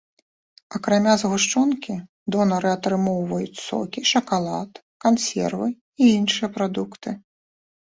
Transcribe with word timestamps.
Акрамя 0.77 1.11
згушчонкі 1.21 1.93
донары 2.37 2.69
атрымоўваюць 2.77 3.61
сокі, 3.67 3.99
шакалад, 4.15 4.71
кансервы 5.07 5.67
і 5.71 6.03
іншыя 6.19 6.53
прадукты. 6.59 7.09